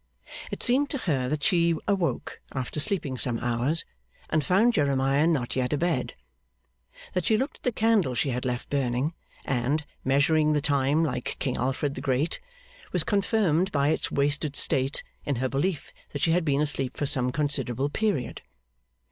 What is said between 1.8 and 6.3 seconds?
awoke after sleeping some hours, and found Jeremiah not yet abed.